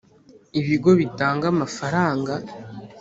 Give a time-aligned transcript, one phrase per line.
[0.59, 2.33] Ibigo bitanga amafaranga